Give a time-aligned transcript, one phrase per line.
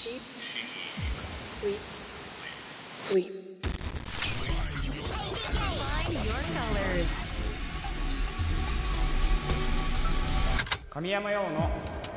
[0.00, 0.22] Sheep.
[1.60, 1.76] Sweep.
[3.02, 3.28] Sweep.
[5.84, 7.10] Find your colors.
[10.88, 11.70] 神山用の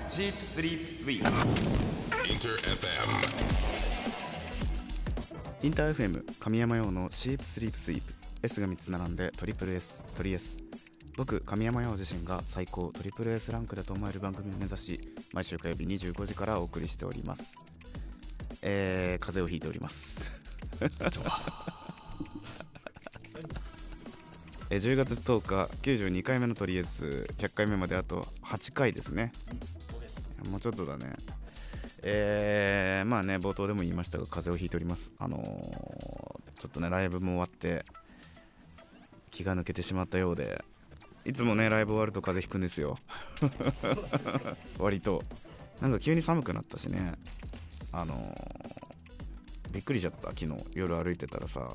[0.05, 1.25] チープスリープスイー
[2.31, 2.87] Inter FM.
[5.61, 8.13] インター FM 神山用のシープスリープスイープ
[8.43, 10.63] S が3つ並んでトリプル S トリ S
[11.17, 17.63] 僕神山陽自身が最高トリプル S ランクだと思える番組を目指し毎週火曜日25時からお送りしております
[18.65, 20.23] えー、風邪をひいております。
[24.69, 29.33] えー10月10日92回目のトリエス100回目まであと8回ですね。
[30.49, 31.13] もうちょっとだね。
[32.01, 35.11] えー、まあね冒頭でも言いましたが風邪をひいております。
[35.19, 36.23] あのー
[36.59, 37.83] ちょっとねライブも終わって
[39.31, 40.63] 気が抜けてしまったようで
[41.25, 42.97] いつもねライブ終わると風邪ひくんですよ。
[44.79, 45.23] 割と。
[45.81, 47.15] なんか急に寒くなったしね。
[47.91, 48.35] あの
[49.73, 50.29] びっくりしちゃった。
[50.29, 51.67] 昨日夜歩いてたらさ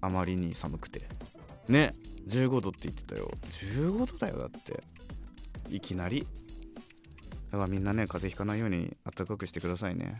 [0.00, 1.02] あまりに寒くて。
[1.68, 1.94] ね
[2.28, 3.30] 15度って言ってたよ。
[3.50, 4.82] 15度だよだって。
[5.70, 6.26] いきなり。
[7.52, 10.16] だからみんなね風邪ひかないように暖かくしてくださいね。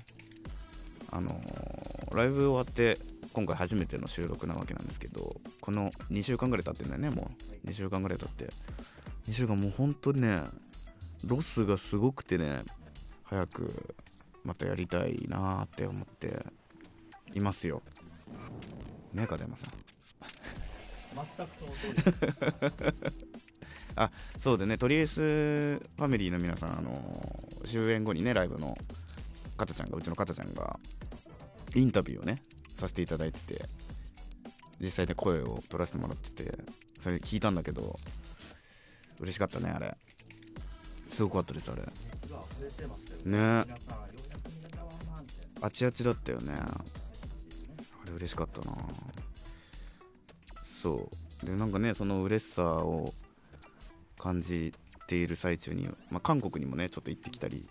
[1.11, 2.99] あのーライブ終わって
[3.33, 7.33] 今回初めての収録なわけなんですけどこの2週間ぐらい経ってんだよねも
[7.65, 7.69] う。
[7.69, 8.49] 2週間ぐらい経って。
[9.29, 10.43] 2週間もうほんとね
[11.25, 12.63] ロスがすごくてね
[13.25, 13.97] 早く
[14.45, 16.45] またやりたいなーって思って
[17.33, 17.83] いますよ。
[19.13, 19.71] ね片山さん。
[21.37, 23.15] 全くその通り。
[23.97, 28.77] あそうでねトリエスファミリーの皆さんあの終演後にねライブの
[29.57, 30.81] かたちゃんがうちのかたちゃんが
[31.77, 32.43] インタビューをね
[32.75, 33.69] させていただいてて
[34.81, 36.59] 実際で声を取らせてもらってて
[36.99, 37.99] それ聞いたんだけど
[39.21, 39.97] 嬉しかったねあれ。
[41.09, 41.83] すごかったですあれ。
[43.25, 43.65] ね
[45.65, 46.53] あちあちだったよね。
[46.53, 46.83] あ
[48.07, 48.77] れ嬉しかったな。
[50.63, 51.09] そ
[51.43, 51.47] う。
[51.47, 53.15] でなんかねその嬉しさを
[54.19, 54.75] 感じ
[55.07, 57.67] ている最中に、まあ、韓国にもねちょっと行ってきたり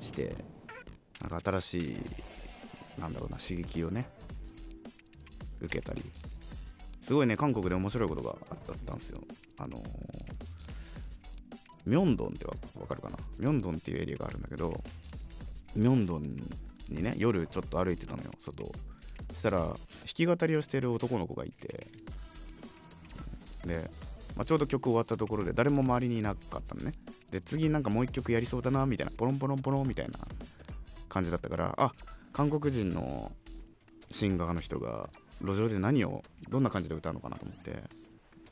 [0.00, 0.34] して
[1.20, 1.78] なんか新し
[2.98, 4.08] いなんだろうな刺激をね
[5.60, 6.02] 受けたり。
[7.00, 9.20] すごいね韓国で面白いことがあったんですよ。
[9.58, 9.82] あのー
[11.86, 12.54] ミョンドンってわ
[12.88, 13.16] かるかな？
[13.38, 14.82] ミョンドンっていうエリアがあるんだけど
[15.76, 16.36] ミョンドン
[16.92, 18.72] にね夜ちょっと歩いてたのよ外
[19.32, 21.86] そしたら弾き語りをしてる男の子がいて。
[23.66, 23.90] で、
[24.36, 26.94] まあ、ちょうど曲終わったところで誰も周りにいなかったのね。
[27.30, 30.18] で次なんかもう一曲やりそうだなみたいなポロンポロンポロンみたいな
[31.08, 31.92] 感じだったからあ
[32.32, 33.32] 韓国人の
[34.10, 35.08] シンガーの人が
[35.40, 37.82] 路上で何をどんな感じで歌うのかなと思って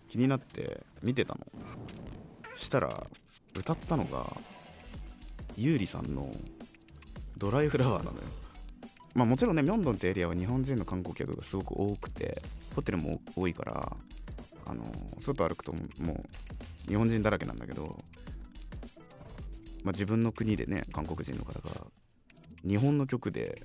[0.08, 1.46] 気になって見てたの。
[2.56, 3.06] したら
[3.56, 4.26] 歌ったのが
[5.56, 6.30] 優里さんの
[7.40, 8.22] 「ドライフラワー」なのよ。
[9.14, 12.40] まあもちろんねミョンドンってエリアは日本人の観光客がすごく多くて
[12.76, 13.96] ホテルも多いから
[14.66, 14.84] あの
[15.18, 17.98] 外歩くともう日本人だらけなんだけど、
[19.82, 21.86] まあ、自分の国でね韓国人の方が
[22.64, 23.60] 日本の曲で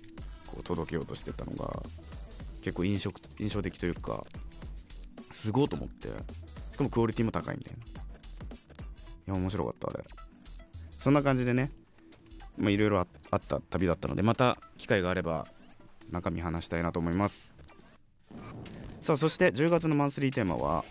[0.48, 1.84] こう届けようとしてたのが
[2.62, 4.26] 結構印象印象的というか
[5.32, 6.10] すごいと思って
[6.72, 7.86] しかもクオリティも高いみたいな。
[9.28, 10.04] いや面白かったあれ。
[11.00, 11.72] そんな感じでね
[12.58, 15.48] まあいろいろあった旅だったのでまた機会があれば
[16.12, 17.54] 中身話したいなと思います。
[19.02, 20.84] さあそして10月のマンスリーテーマは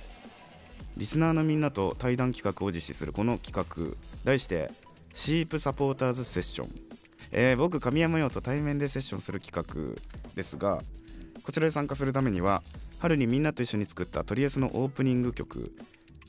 [0.97, 4.71] リスナーのみんなと対談企画を実施するこの企画題して
[5.13, 6.71] シープサポーターズセッション、
[7.33, 10.01] えー僕神山陽と対面でセッションする企画
[10.37, 10.83] ですが
[11.43, 12.63] こちらで参加するためには
[13.01, 15.75] 春にみんなと一緒に作ったトリエスのオープニング曲。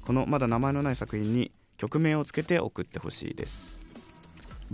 [0.01, 3.84] このまだ名前のない作品に曲名をつけて送ってほしいです。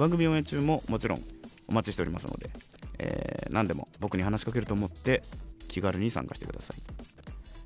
[0.01, 1.21] 番組応援中ももちろん
[1.67, 2.49] お待ちしておりますので、
[2.97, 5.21] えー何でも僕に話しかけると思って
[5.67, 6.77] 気軽に参加してください。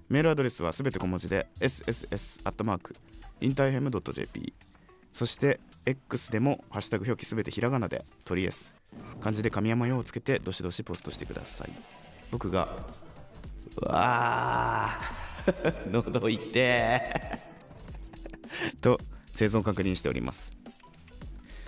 [0.09, 4.53] メールアドレスはすべて小文字で sss.interfm.jp
[5.11, 8.73] そして X でもハッシュタグ表記すべてひらがなでトリエス。
[9.21, 11.69] 漢字で神山用をつけてどしどしポストしてください。
[12.31, 12.67] 僕が
[13.77, 16.49] うわー 喉い。
[16.49, 17.01] っ て
[18.81, 18.99] と
[19.31, 20.54] 生存確認しております。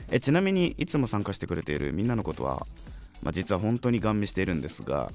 [0.10, 2.66] えちなみにいつも参加してくれているみんなのことは、
[3.22, 5.12] まあ、実は本当にガン見しているんですが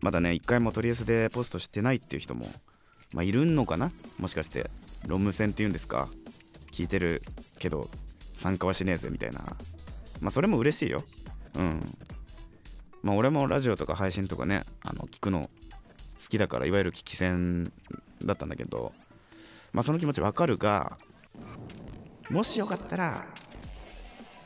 [0.00, 2.46] まだね一回もトリエスでポストしてないっていう人も、
[3.12, 3.92] まあ、いるのかな？
[4.18, 4.68] もしかして
[5.06, 6.08] ロム線っていうんですか？
[6.72, 7.22] 聞いてる
[7.58, 7.88] けど
[8.34, 9.40] 参加はしねえぜみたいな。
[10.20, 11.04] まあそれも嬉しいよ。
[11.54, 11.96] うん。
[13.02, 15.50] まあ俺もラジオとか配信とかねあの聞くの
[16.18, 17.72] 好きだからいわゆる聞き戦
[18.24, 18.92] だったんだけど
[19.72, 20.96] まあその気持ちわかるが
[22.30, 23.26] もしよかったら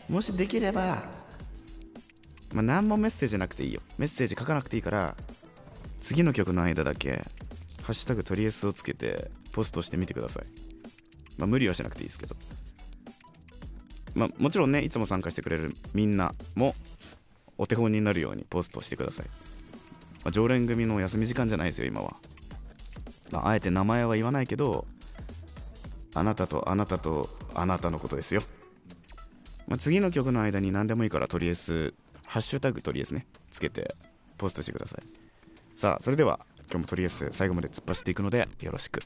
[0.09, 1.05] もしできれば
[2.53, 3.83] まあ、何もメッセージなくていいよ。
[3.99, 5.17] メッセージ書かなくていいから
[6.01, 7.25] 次の曲の間だけ
[7.83, 10.45] 「ハッシュタグトリエス」をつけてポストしてみてください。
[11.37, 12.37] まあ無理はしなくていいですけど。
[14.15, 16.75] まあもちろんねいつも参加してくれるみんなも
[17.59, 22.17] お手本になるようにポストしてください、まあ、常連組の休み時間じゃないですよ今は、
[23.31, 24.87] まあ、あえて名前は言わないけど
[26.15, 28.43] あなたとあなたとあなたのことですよ、
[29.67, 33.95] まあ、次の曲の間に何でもいいからとりあえずハッシュタグとりあえずねつけて
[34.39, 35.03] ポストしてください。
[35.75, 36.41] さあそれでは
[36.71, 39.01] 今日もとりあえず最後まで突っ走っていくのでよろしく。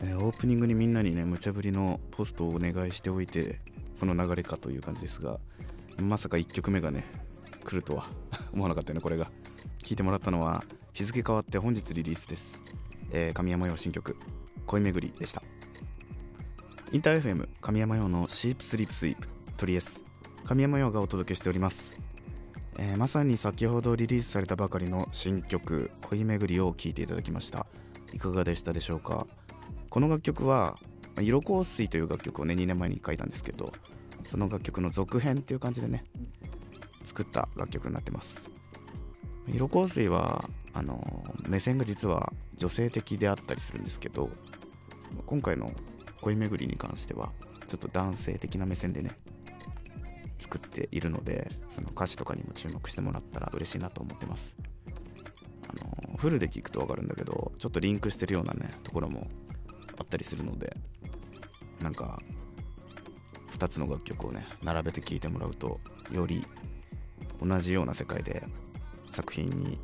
[0.00, 3.58] えーオープニングにみんなにね無茶ぶりのポストをお願いしておいて
[4.00, 5.38] この流れかという感じですが
[5.98, 7.04] まさか1曲目がね
[7.64, 8.08] 来るとは
[8.52, 9.30] 思わなかったよねこれが。
[9.82, 10.64] 聴いてもらったのは
[10.94, 12.62] 日付変わって本日リリースです、
[13.16, 14.16] えー神山用新曲
[14.66, 15.42] 「恋めぐり」でした。
[16.92, 20.04] インター FM 神山用のシープスリープスイープトリエス
[20.44, 21.96] 神山用がお届けしております、
[22.76, 27.66] えーまさに先ほどリリースされたばかりの新曲「恋めぐり」を聴いていただきました。
[28.12, 29.26] いかがでしたでしょうか？
[29.90, 30.76] この楽曲は
[31.20, 33.72] 「色香水」という楽曲をね2年前に書いたんですけど
[34.26, 36.02] その楽曲の続編っていう感じでね
[37.04, 38.50] 作った楽曲になってます。
[39.48, 44.30] 色香水はあの目線が実は女性的であったりするんですけど
[45.26, 45.72] 今回の
[46.20, 47.32] 恋めぐりに関しては
[47.66, 49.16] ちょっと男性的な目線でね
[50.38, 54.56] 作っているのでその歌詞とかにも注目してもらったら嬉しいなと思ってます。
[55.68, 59.26] あのフルで聞くと分かるんだけどちょっとリンクしてるようなねところも
[59.98, 60.76] あったりするので
[61.80, 62.18] なんか
[63.50, 65.80] 2つの楽曲をね並べて聴いてもらうと
[66.12, 66.46] より
[67.42, 68.42] 同じような世界で
[69.10, 69.78] 作品に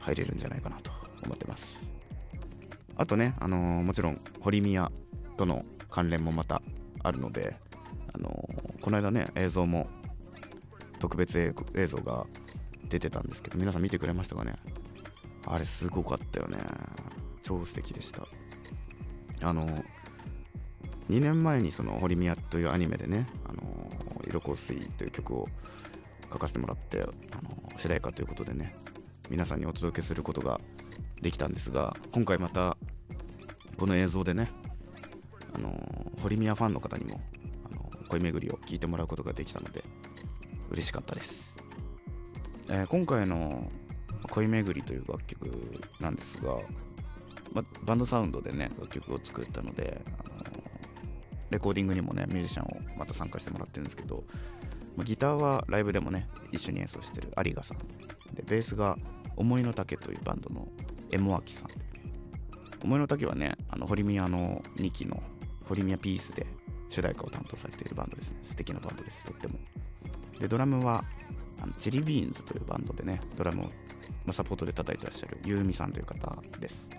[0.00, 1.84] 入れるんじゃないかなと思ってます。
[2.96, 4.90] あとね、あのーもちろん堀宮
[5.36, 6.62] との関連もまた
[7.02, 7.56] あるので、
[8.14, 9.88] あのーこの間ね映像も
[10.98, 11.38] 特別
[11.74, 12.26] 映像が
[12.88, 14.54] 出てたんですけど皆さん見てくれましたかね？
[15.44, 16.58] あれすごかったよね。
[17.42, 18.26] 超素敵でした。
[19.42, 19.84] あのー
[21.10, 23.62] 2年前にその堀宮というアニメでね「あの
[24.26, 25.48] 色香水」という曲を
[26.32, 28.74] 書かせてもらって、あのー主題歌ということでね
[29.28, 30.60] 皆さんにお届けすることが
[31.20, 32.76] できたんですが今回また
[33.78, 34.50] この映像でね、
[35.54, 37.20] あのー堀宮ファンの方にも、
[37.70, 39.84] あの恋めぐりを聴いてもらうことができたので
[40.70, 41.56] 嬉しかったです、
[42.68, 43.70] えー今回の
[44.30, 46.56] 「恋めぐり」という楽曲なんですが、
[47.52, 50.56] ま、バンドサウンドでね楽曲を作ったので、あの
[51.50, 54.24] レコーディングにもねミュージシャンをまた参加してもらってるんですけど
[55.04, 57.78] ギターはライブでもね一緒に演奏してる有賀さん。
[58.34, 58.98] でベースが
[59.36, 60.66] 思いの丈というバンドの
[61.16, 61.68] エモアキさん。
[62.84, 65.22] 思いの丈はねあの堀宮の2期の
[65.64, 66.46] 堀宮ピースで
[66.90, 68.38] 主題歌を担当されているバンドですね。
[68.42, 69.24] 素敵なバンドです。
[69.24, 69.54] とっても。
[70.38, 71.02] でドラムは
[71.62, 73.62] あのチリビーンズというバンドでねドラム
[74.26, 76.90] を、サポートで叩いてらっしゃるユーミさんという方です。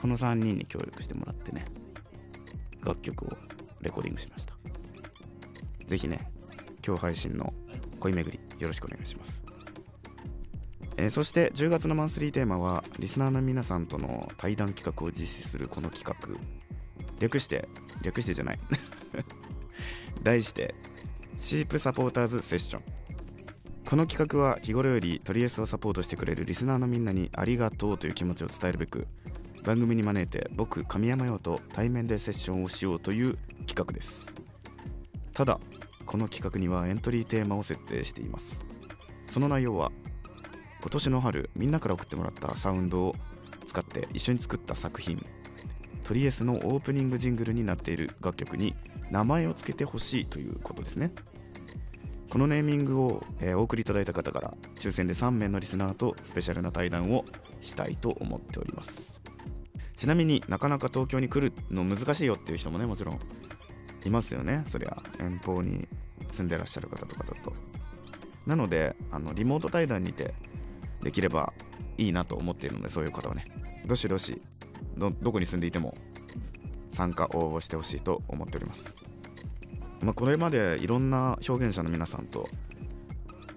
[0.00, 1.64] この3人に協力してもらってね
[2.84, 3.30] 楽曲を
[3.80, 4.54] レコーディングしました。
[5.88, 6.30] ぜひね
[6.86, 7.52] 今日配信の
[7.98, 9.42] 恋めぐりよろしくお願いします。
[11.00, 16.38] えーそして10月のマンスリーテーマはリスナーの皆さんとの対談企画を実施するこの企画。
[17.18, 17.70] 略して
[18.02, 18.58] 略してじゃない。
[20.22, 20.74] 題して
[21.38, 22.82] シープサポーターズセッション。
[23.86, 29.06] この企画は日頃よりトリエスをサポートしてくれるリスナーのみんなにありがとうという気持ちを伝えるべく
[29.64, 34.34] 番組に招いて僕神山陽と対面でセッションをしようという企画です。
[35.32, 35.58] ただ
[36.04, 38.62] この企画にはエントリーテーマを設定しています。
[39.26, 39.90] その内容は
[40.80, 43.16] 今年の春みんなから送ってもらったサウンドを
[43.64, 45.24] 使って一緒に作った作品
[46.04, 48.74] トリエスのオープニングジングルになっている楽曲に
[49.10, 51.12] 名前を付けてほしいということですね。
[52.30, 57.24] このネーミングを、えーお送りいただいた方から抽選で3名のリスナーとスペシャルな対談を
[57.60, 59.20] したいと思っております。
[59.96, 63.20] ちなみになかなか東京に来るの難しいよっていう人もねもちろん
[64.04, 64.62] いますよね。
[64.66, 65.86] そりゃ遠方に
[66.28, 67.52] 住んでらっしゃる方とかだと。
[68.46, 70.34] なのであのリモート対談にて
[71.02, 71.52] できれば
[71.98, 73.44] いいなと思っているのでそういう方はね。
[73.86, 74.40] どしどし
[74.96, 75.96] どどこに住んでいても
[76.90, 78.96] 参加応募してほしいと思っております、
[80.00, 82.48] まあ、これまでいろんな表現者の皆さんと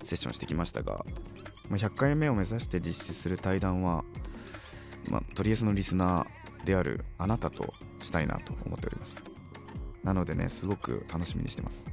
[0.04, 1.06] セッションしてきましたが、
[1.70, 4.04] まあ、100回目を目指して実施する対談は、
[5.10, 9.22] まあ、とりあえずのリスナーであるあなたとしたいなと思っております。
[10.04, 11.88] なのでねすごく楽しみにしてます。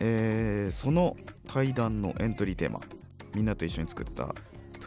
[0.00, 1.16] えーその
[1.48, 2.80] 対談のエントリーテーマ
[3.34, 4.34] みんなと一緒に作った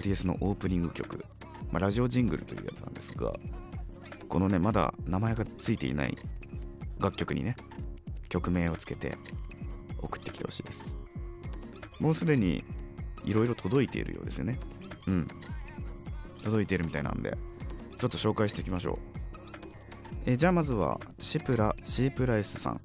[0.02, 1.24] トリエスのオープニング曲、
[1.72, 3.32] まあ、ラジオジングルというやつなんですが
[4.28, 6.18] このねまだ名前がついていない
[7.00, 7.56] 楽曲にね
[8.30, 9.16] 曲名をつけて
[10.02, 10.98] 送ってきてほしいです。
[12.00, 12.64] もうすでに
[13.26, 14.58] いろいろ届いているようですよね。
[15.06, 15.28] うん。
[16.44, 17.38] 届いているみたいなんで
[18.00, 18.98] ちょっと紹介していきましょう。
[20.26, 22.82] えじゃあまずはシプラシープライスさん。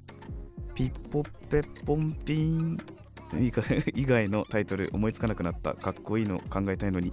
[0.74, 2.95] ピッポッペポンピーン。
[3.94, 7.12] 以外のタイトル思いつかなくなったかっこいいの考えたいのに。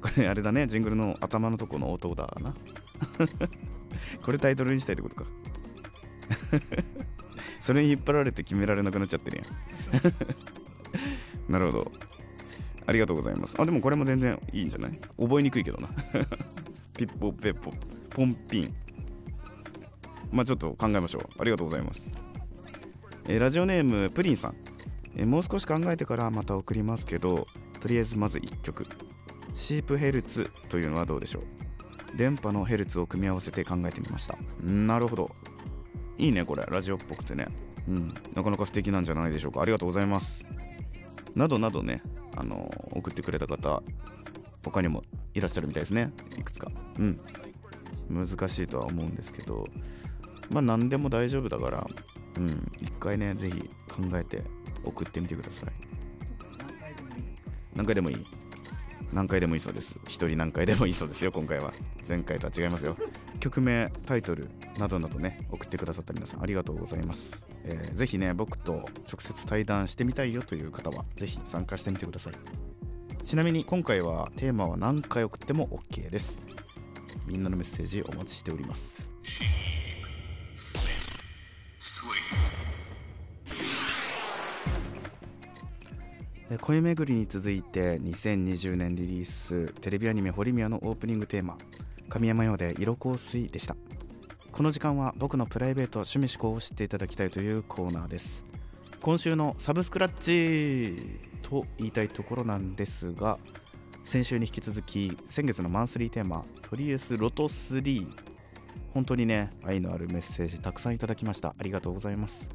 [0.00, 2.54] これあれだねジングルの頭のとこの音だな。
[4.22, 5.24] これタイトルにしたいってことか。
[7.60, 9.44] それに引っ張られて決められなくなっちゃってるや
[11.50, 11.52] ん。
[11.52, 11.92] なるほど。
[12.86, 13.54] ありがとうございます。
[13.60, 14.98] あでもこれも全然いいんじゃない？
[15.20, 15.88] 覚えにくいけどな。
[16.96, 17.72] ピッポペッポ。
[18.10, 18.74] ポンピン。
[20.32, 21.28] まあちょっと考えましょう。
[21.38, 22.12] ありがとうございます。
[23.28, 24.56] えラジオネームプリンさん、
[25.16, 27.46] えもう少し考えてからまた送りますけど
[27.80, 28.86] とりあえずまず1曲。
[29.54, 32.16] シープヘルツというのはどうでしょう？
[32.16, 34.38] 電波のヘルツを組み合わせて考えてみました。
[34.62, 35.30] なるほど。
[36.18, 36.64] いいねこれ。
[36.66, 37.48] ラジオっぽくてね。
[37.88, 38.14] うん。
[38.34, 39.60] なかなか素敵なんじゃないでしょうか。
[39.60, 40.46] ありがとうございます。
[41.34, 42.02] などなどね
[42.36, 43.82] あの送ってくれた方
[44.64, 45.02] 他にも
[45.34, 46.12] いらっしゃるみたいですね。
[46.38, 46.70] いくつか。
[46.98, 47.20] うん。
[48.10, 49.64] 難しいとは思うんですけど
[50.50, 51.86] まあ何でも大丈夫だから
[52.36, 52.70] うん。
[52.80, 54.42] 一回ねぜひ考えて
[54.84, 55.70] 送ってみてください。
[57.74, 58.26] 何回でもいい
[59.12, 59.96] 何回でもいいそうです。
[60.06, 61.72] 一人何回でもいいそうですよ今回は。
[62.06, 62.96] 前回とは違いますよ。
[63.40, 64.48] 曲名タイトル
[64.78, 72.34] などなどね送ってくださった皆さんありがとうございます、えーぜひね僕と直接対談してみたいよという方はぜひ参加してみてください。
[73.24, 76.40] ちなみに今回はテーマは何回送っても OK です。
[77.26, 79.08] みんなのメッセージお待ちしております。
[86.60, 91.56] 恋めぐりに続いて2020年リリーステレビアニメ「ホリミア」のオープニングテーマ
[92.10, 93.76] 「神山用で色香水」でした。
[94.50, 98.44] この時間は僕のプライベート趣味思考を知っていただきたいというコーナーです。
[99.00, 103.38] 今週のサブスクラッチと言いたいところなんですが
[104.04, 108.06] 先週に引き続き先月のマンスリーテーマ「トリエスロト3」
[108.92, 111.54] 本当にね愛のあるメッセージたくさんいただきました。
[111.58, 112.50] ありがとうございます。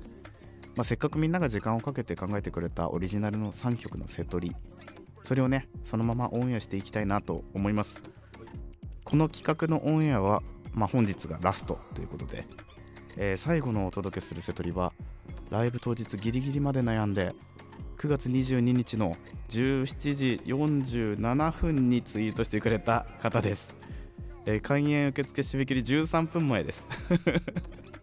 [0.77, 4.55] まあ、せっかくみんなが時間をかけて考えてくれたオリジナルの3曲のセトリ
[5.23, 8.03] それをねそのままオンエアしていきたいなと思います。
[9.03, 10.43] この企画のオンエアは、
[10.73, 12.45] まあ、本日がラストということで、
[13.17, 14.93] えー最後のお届けするセトリは
[15.49, 17.33] ライブ当日ギリギリまで悩んで
[17.97, 19.17] 9月22日の
[19.49, 23.79] 17時47分にツイートしてくれた方です、
[24.45, 26.87] えー開演受付締め切り13分前です。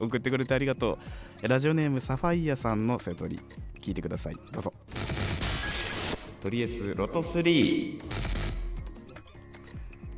[0.04, 0.98] 送ってくれてありがと
[1.42, 1.48] う。
[1.48, 3.40] ラジオネームサファイアさんのセトリ。
[3.80, 4.36] 聞いてください。
[4.52, 4.72] どうぞ。
[6.44, 8.02] トリエスロト3、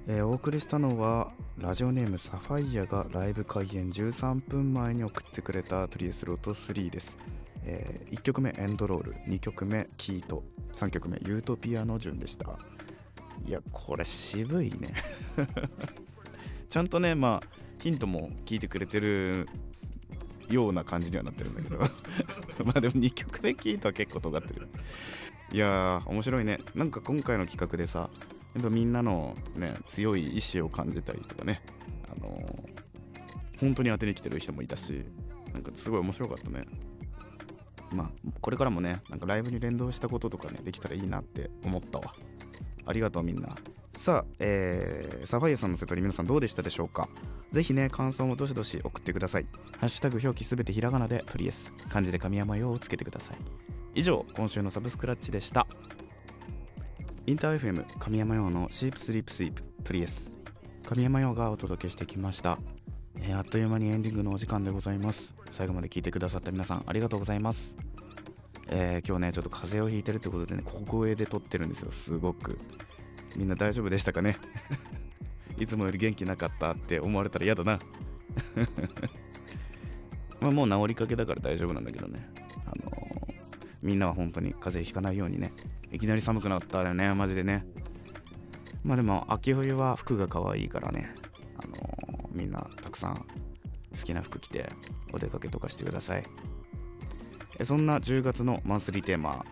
[0.08, 7.16] えーお送りしたのはラジオネームサファイアがライブ開演13分前に送ってくれたトリエスロト3です、
[7.64, 9.14] え1曲目エンドロール。
[9.28, 10.42] 2曲目キート
[10.74, 12.58] 3曲目ユートピアの順でした。
[13.46, 14.94] いやこれ渋いね。
[16.68, 17.55] ちゃんとねまあ
[17.86, 19.48] ヒントも聞いてくれてる
[20.48, 21.78] ような感じにはなってるんだけど。
[22.66, 24.66] まあでも2曲目聞いたは結構尖ってる。
[25.52, 26.58] いやー面白いね。
[26.74, 28.10] なんか今回の企画でさ
[28.54, 31.62] やっぱみんなのね強い意志を感じたりとかね。
[32.08, 32.76] あのー
[33.60, 35.04] 本当に当てに来てる人もいたし
[35.54, 36.62] なんかすごい面白かったね。
[37.94, 42.12] まあこれからもねなんかライブに連動したこととかねできたらいいなって思ったわ。
[42.84, 43.56] ありがとうみんな。
[43.94, 47.08] さあ、えーサファイアさんのセトリ皆さんどうでしたでしょうか？
[47.56, 49.46] ぜひね感想もどしどし送ってください。
[49.78, 53.38] ハッシュタグ表記すべてひらがなでトリエス漢字で神山用をつけてください。
[53.94, 55.66] 以上今週のサブスクラッチでした。
[57.26, 60.30] インター FM 神山用のシープスリープスイープトリエス
[60.84, 62.58] 神山用がお届けしてきました、
[63.22, 65.34] えーあっという間にエンディングのお時間でございます。
[65.50, 67.74] 最後まで聞いてくださった皆さんありがとうございます。
[68.68, 72.58] えー今日ねちょっと風邪をひいてるってことでね小声で撮ってるんですよすごく。
[73.34, 74.36] みんな大丈夫でしたかね？
[75.58, 77.78] いつもより元気なかったって思われたら嫌だな。
[80.40, 82.28] まあもう治りかけだから大丈夫なんだけどね。
[82.66, 83.06] あのー
[83.82, 85.52] みんなは本当に風邪ひかないようにね。
[85.92, 87.14] いきなり寒くなったよね。
[87.14, 87.64] マジでね。
[88.82, 91.14] まあでも秋冬は服が可愛いからね。
[91.58, 91.86] あのー
[92.32, 93.24] みんなたくさん好
[94.04, 94.68] きな服着て
[95.12, 96.24] お出かけとかしてください。
[97.58, 99.44] えそんな10月のマンスリーテーマ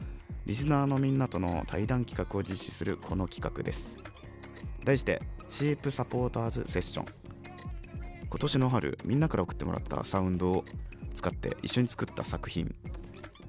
[0.45, 3.99] リスナーのみんなとの対談企画を実施するこの企画です。
[4.85, 5.23] 題して
[5.55, 7.07] シープサポーターズセッション
[8.29, 10.65] 今年の春みんなから送ってもらったサウンドを
[11.15, 12.75] 使って一緒に作った作品。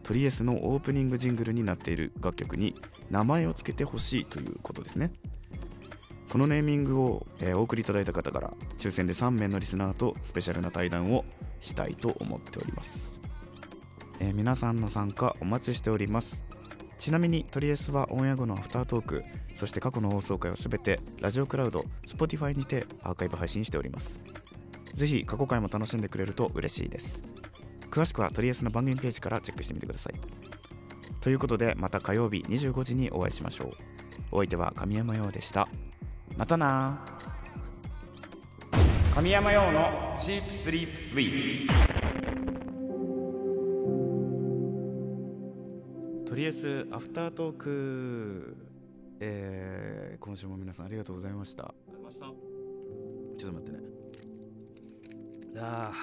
[0.04, 2.76] トリエスのオープニングジングルになっている楽曲に
[3.10, 5.12] 名前を付けてほしいということですね。
[6.32, 11.26] このネーミングを、えお送りいただいた方から抽選で3名のリスナーとスペシャルな対談を
[11.60, 13.20] したいと思っております、
[14.20, 16.46] えー皆さんの参加お待ちしております。
[16.98, 19.24] ちなみにトリエスはオンエア後のアフタートーク
[19.54, 24.20] そして過去の放送回をすべてラジオクラウド Spotify にてアーカイブ配信しております。
[24.94, 27.24] ぜひ過去回も楽しんでくれると嬉しいです。
[27.92, 30.14] 詳しくはトリエスの番組ページからチェックしてみてください。
[31.22, 33.72] ということでまた火曜日25時にお会いしましょう。
[34.32, 35.68] お相手は神山陽でした。
[36.38, 37.06] またな。
[39.14, 41.85] 神山陽のシープスリープスイー
[46.36, 48.58] とりあえずアフタートーク
[49.22, 51.64] えー今週も皆さんありがとうございました。
[51.64, 53.80] ちょっと待ってね。
[55.58, 55.94] あ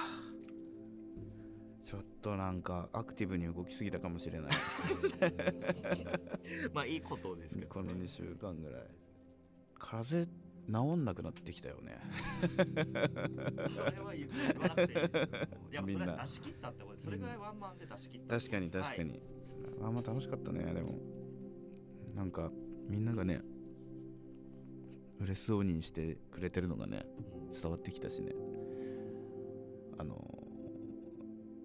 [1.85, 1.87] ー。
[1.87, 4.51] ちょっとなんかアクティブに動きすぎたかもしれない。
[6.73, 8.87] まあいいことですけど、この2週間ぐらい。
[9.77, 10.35] 風邪
[10.67, 11.99] 治んなくなってきたよね。
[13.69, 14.25] それは言
[14.57, 14.95] わなくてい
[15.77, 18.39] やそれは出し切ったってことそれぐらいワンマンで出し切った。
[18.39, 19.21] 確かに確かに、
[19.81, 20.97] あんま楽しかったねでも。
[22.15, 22.51] なんか
[22.87, 23.41] みんながね
[25.19, 27.05] 嬉しそうにしてくれてるのがね
[27.51, 28.33] 伝わってきたしね。
[29.97, 30.15] あの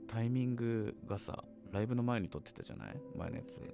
[0.06, 2.96] タイミングがさライブの前に撮ってたじゃない？
[3.14, 3.60] 前のやつ。
[3.60, 3.66] だ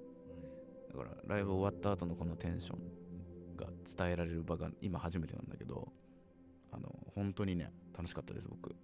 [0.97, 3.67] からライブ終わった後のこのテンションが
[3.97, 5.91] 伝えられる場が今初めてなんだけど
[6.71, 8.75] あの本当にね楽しかったです僕。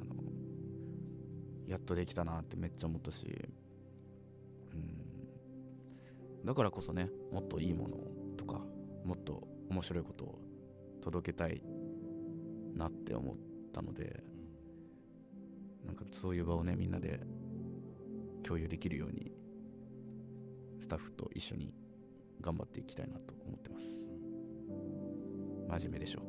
[0.00, 0.14] あの
[1.68, 3.28] やっとできたなってめっちゃ思ったし。
[6.44, 7.96] だからこそねもっといいもの
[8.36, 8.60] とか
[9.04, 10.38] もっと面白いことを
[11.00, 11.62] 届けたい
[12.74, 13.36] なって思っ
[13.72, 14.22] たので
[15.84, 17.20] なんかそういう場をねみんなで
[18.42, 19.32] 共有できるように
[20.78, 21.72] スタッフと一緒に
[22.40, 23.86] 頑張っていきたいなと思ってます。
[25.68, 26.22] 真面目でしょ。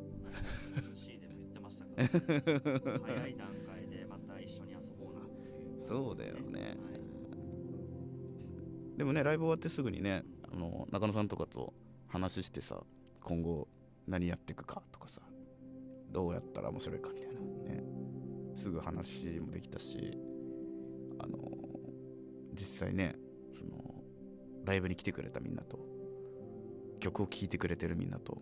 [0.94, 5.22] C でも言ってましたから 早い段階でまた一緒に遊ぼうな
[5.78, 6.78] そうだよね。
[6.90, 6.95] はい
[8.98, 11.74] でもねライブ終わってすぐにねあの中野さんとかと
[12.08, 12.82] 話してさ
[13.22, 13.68] 今後
[14.08, 15.22] 何やっていくかとかさ
[16.12, 17.84] どうやったら面白いかみたいなね。
[18.58, 20.18] すぐ話もできたし
[21.20, 21.38] あの
[22.54, 23.16] 実際ね
[23.52, 23.72] その
[24.66, 25.80] ライブに来てくれたみんなと
[27.00, 28.38] 曲を聴いてくれてるみんなと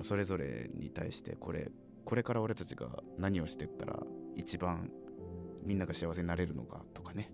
[0.00, 1.70] それぞれに対してこれ
[2.04, 4.00] これから俺たちが何をしてったら
[4.34, 4.90] 一番
[5.64, 7.30] みんなが幸せになれるのかとかね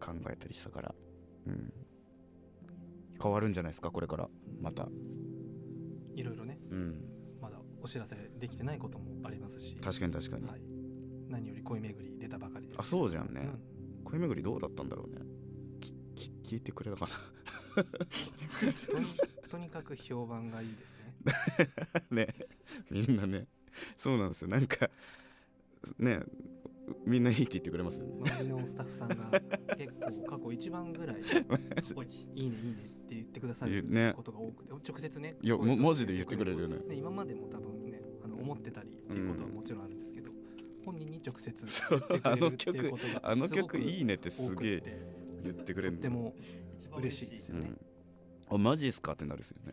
[0.00, 0.94] 考えたりしたから、
[1.46, 1.72] うん、
[3.22, 3.90] 変わるんじゃないですか？
[3.90, 4.28] これから。
[4.60, 4.88] また、
[6.14, 6.58] いろいろね。
[6.70, 7.04] うん、
[7.40, 9.76] まだお知らせできてないこともありますし。
[9.76, 10.60] 確かに確かに、はい、
[11.28, 12.80] 何より恋巡り出たばかりです。
[12.80, 13.42] あそうじゃんね、
[13.98, 14.04] うん。
[14.04, 15.20] 恋巡りどうだったんだろうね。
[15.80, 17.08] きき聞いてくれたか
[18.90, 19.04] とに
[19.50, 21.14] とにかく評判がいいですね。
[22.10, 22.34] な ね。
[22.90, 23.46] みんなね。
[23.96, 24.48] そうなんですよ。
[24.48, 24.90] なんか
[25.98, 26.20] ね
[27.04, 28.30] みんないいって言ってくれますよね。
[28.30, 29.30] 周りのスタッフさんが
[29.76, 31.20] 結構過去一番ぐらい
[32.34, 36.78] いいねいいねって言ってくださることが多くて直接ねいやマジで言ってくれるよね。
[36.86, 40.30] ね今までも多分ねあの思ってたりっていうことはもちろんあるんですけど、
[40.84, 44.82] 本人に直接言ってくれるってあの曲いうことがあの曲いいねってすげえ
[45.42, 46.34] 言ってくれるとっても
[46.96, 47.72] 嬉しいですよね、
[48.50, 49.72] うん、あマジっすかってなるですよね。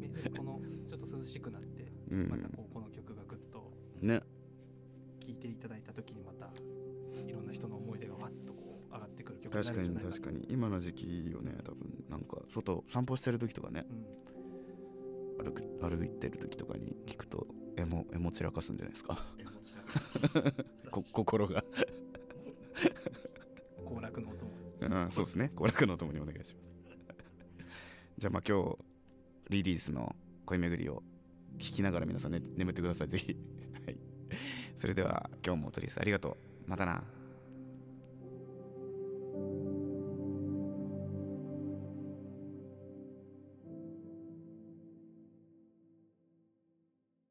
[0.00, 2.28] ねでもこのちょっと涼しくなってうん。
[2.28, 2.65] またこう
[4.02, 4.20] ね。
[5.20, 6.48] 聴いていただいた時にまた
[7.26, 10.22] いろんな人の思い出がわっとこう上がってくる曲にな確かにるんじゃないかと。
[10.22, 11.52] 確かに今の時期よね。
[11.64, 13.86] 多分なんか外散歩してる時とかね。
[13.90, 15.44] うん。
[15.44, 19.18] 歩く歩いてる時とかに聞くとエモエモ散らかすんじゃないですか。
[19.38, 20.52] えこちら
[20.90, 21.64] こ心が。
[23.84, 25.50] 行楽の音もうんそうですね。
[25.56, 26.66] 娯楽のともにお願いします。
[28.18, 28.78] じゃあまあ今日
[29.50, 30.14] リリースの
[30.46, 31.02] 恋巡りを
[31.58, 33.08] 聞きながら皆さん、ね、眠ってください。
[33.08, 33.32] ぜひ。
[33.32, 33.55] はい
[34.86, 36.36] それでは今日もトリスありがと
[36.68, 36.70] う。
[36.70, 37.02] またな。